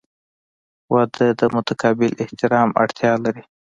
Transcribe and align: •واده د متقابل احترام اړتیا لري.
•واده 0.93 1.27
د 1.39 1.41
متقابل 1.55 2.11
احترام 2.23 2.69
اړتیا 2.83 3.11
لري. 3.23 3.43